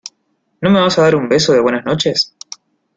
¿no 0.61 0.71
me 0.71 0.79
vas 0.81 0.97
a 0.97 1.03
dar 1.03 1.15
un 1.15 1.29
beso 1.29 1.53
de 1.53 1.59
buenas 1.59 1.85
noches? 1.85 2.33